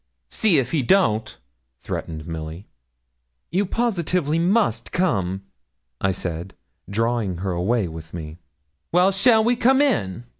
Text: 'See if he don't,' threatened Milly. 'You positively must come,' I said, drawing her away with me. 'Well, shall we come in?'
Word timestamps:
'See 0.31 0.57
if 0.57 0.71
he 0.71 0.81
don't,' 0.81 1.37
threatened 1.79 2.25
Milly. 2.25 2.65
'You 3.51 3.67
positively 3.67 4.39
must 4.39 4.91
come,' 4.91 5.43
I 6.01 6.11
said, 6.11 6.55
drawing 6.89 7.37
her 7.45 7.51
away 7.51 7.87
with 7.87 8.11
me. 8.11 8.39
'Well, 8.91 9.11
shall 9.11 9.43
we 9.43 9.55
come 9.55 9.79
in?' 9.79 10.23